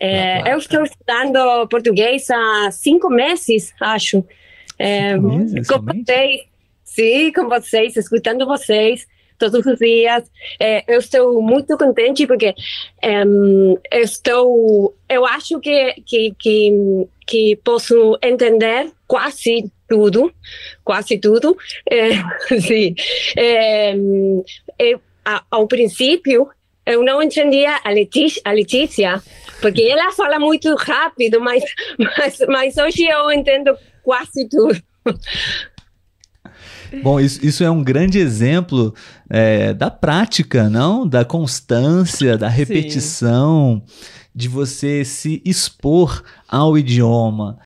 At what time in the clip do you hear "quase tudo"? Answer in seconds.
19.06-20.32, 20.84-21.56, 34.02-34.80